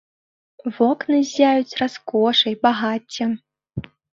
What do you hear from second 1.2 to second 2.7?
ззяюць раскошай,